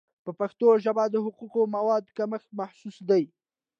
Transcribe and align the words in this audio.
په 0.23 0.31
پښتو 0.39 0.67
ژبه 0.83 1.03
د 1.09 1.15
حقوقي 1.25 1.63
موادو 1.75 2.15
کمښت 2.17 2.49
محسوس 2.59 2.97
دی. 3.09 3.23